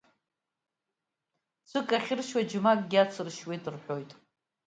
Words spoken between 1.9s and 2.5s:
ахьыршьуа